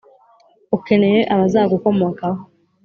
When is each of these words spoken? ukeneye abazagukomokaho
ukeneye 0.77 1.19
abazagukomokaho 1.33 2.41